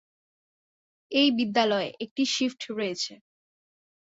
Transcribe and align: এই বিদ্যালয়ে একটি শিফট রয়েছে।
এই 1.11 1.29
বিদ্যালয়ে 1.37 1.89
একটি 2.03 2.23
শিফট 2.25 2.61
রয়েছে। 2.71 3.13